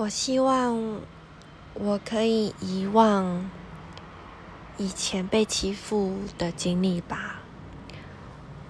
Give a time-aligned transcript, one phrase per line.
[0.00, 1.00] 我希望
[1.74, 3.50] 我可以遗忘
[4.76, 7.40] 以前被欺负的经历吧，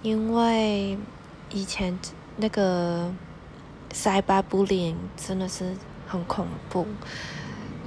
[0.00, 0.96] 因为
[1.50, 1.98] 以前
[2.38, 3.12] 那个
[3.92, 5.76] cyberbullying 真的是
[6.08, 6.86] 很恐怖，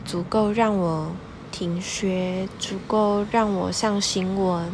[0.06, 1.12] 足够让我
[1.52, 4.72] 停学，足够让我上新闻。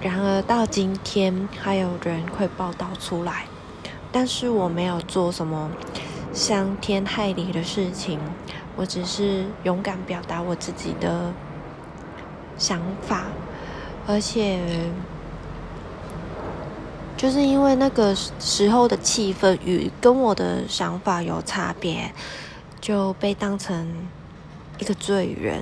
[0.00, 3.44] 然而到今天，还有人会报道出来，
[4.10, 5.70] 但是我没有做什么。
[6.32, 8.18] 伤天害理的事情，
[8.76, 11.32] 我只是勇敢表达我自己的
[12.56, 13.24] 想法，
[14.06, 14.60] 而且
[17.16, 22.12] 就是因为那个时候的气氛与跟我的想法有差别，
[22.80, 24.08] 就被当成
[24.78, 25.60] 一个罪人。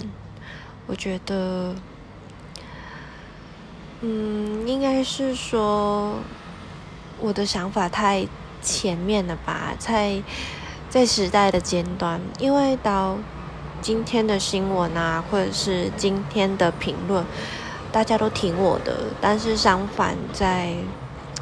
[0.87, 1.75] 我觉得，
[4.03, 6.19] 嗯，应该是说
[7.19, 8.27] 我的想法太
[8.63, 10.23] 前面了吧，太。
[10.89, 13.19] 在时代的尖端，因为到
[13.83, 17.25] 今天的新闻啊，或者是今天的评论，
[17.93, 18.97] 大家都听我的。
[19.21, 20.75] 但是相反，在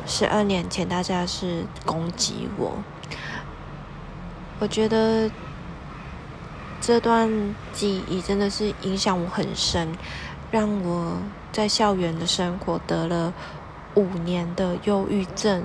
[0.04, 2.72] 十二年前，大家是攻击我。
[4.58, 5.30] 我觉得
[6.80, 9.96] 这段记忆真的是影响我很深，
[10.50, 11.18] 让我
[11.52, 13.32] 在校园的生活得了
[13.94, 15.62] 五年的忧郁症。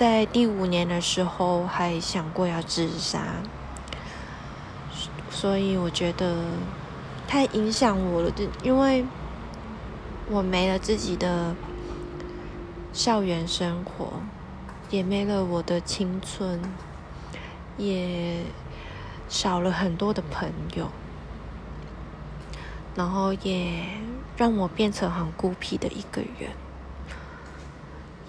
[0.00, 3.42] 在第五年的时候，还想过要自杀，
[5.28, 6.42] 所以我觉得
[7.28, 8.30] 太影响我了。
[8.30, 9.04] 就因为
[10.30, 11.54] 我没了自己的
[12.94, 14.22] 校园生活，
[14.88, 16.58] 也没了我的青春，
[17.76, 18.38] 也
[19.28, 20.88] 少了很多的朋友，
[22.94, 23.84] 然后也
[24.34, 26.52] 让我变成很孤僻的一个人。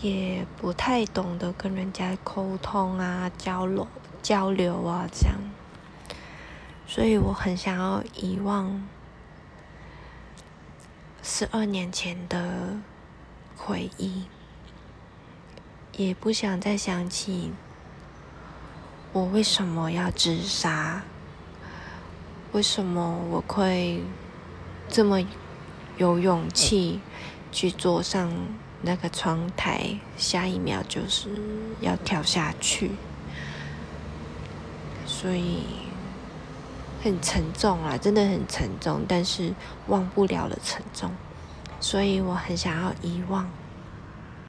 [0.02, 3.88] 也不太懂得跟人家沟通啊、交流、
[4.24, 5.38] 交流啊，这样，
[6.88, 8.84] 所以我很想要遗忘
[11.22, 12.80] 十二年前的
[13.56, 14.26] 回忆，
[15.96, 17.52] 也不想再想起
[19.14, 21.04] 我为什么要自杀，
[22.54, 24.02] 为什么我会
[24.90, 25.22] 这么
[25.98, 27.00] 有勇气
[27.52, 28.32] 去坐上。
[28.84, 31.30] 那个窗台，下一秒就是
[31.82, 32.92] 要跳下去，
[35.06, 35.64] 所以
[37.04, 39.54] 很沉重啊，真的很沉重，但是
[39.88, 41.12] 忘不了的沉重，
[41.80, 43.48] 所以我很想要遗忘。